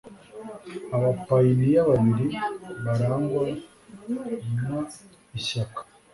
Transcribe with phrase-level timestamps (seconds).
[0.95, 2.25] abapayiniya babiri
[2.83, 3.43] barangwa
[4.11, 4.13] n
[5.39, 5.81] ishyaka